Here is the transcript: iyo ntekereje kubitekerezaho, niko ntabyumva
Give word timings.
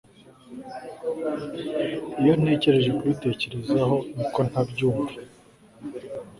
iyo 2.19 2.33
ntekereje 2.41 2.91
kubitekerezaho, 2.97 3.95
niko 4.15 4.39
ntabyumva 4.49 5.15